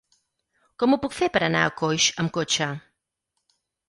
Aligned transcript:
Com 0.83 0.95
ho 0.95 0.97
puc 1.03 1.13
fer 1.17 1.27
per 1.35 1.41
anar 1.47 1.61
a 1.65 1.73
Coix 1.81 2.07
amb 2.23 2.33
cotxe? 2.39 2.69